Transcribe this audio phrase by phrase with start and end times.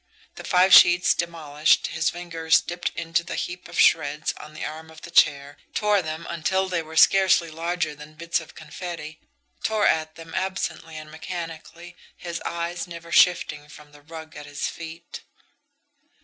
[0.33, 4.89] The five sheets demolished, his fingers dipped into the heap of shreds on the arm
[4.89, 6.97] of the chair and tore them over and over again, tore them until they were
[6.97, 9.21] scarcely larger than bits of confetti,
[9.63, 14.67] tore at them absently and mechanically, his eyes never shifting from the rug at his
[14.67, 15.21] feet.